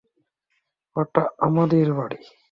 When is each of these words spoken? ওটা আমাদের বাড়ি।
ওটা 0.95 1.23
আমাদের 1.39 1.87
বাড়ি। 1.93 2.19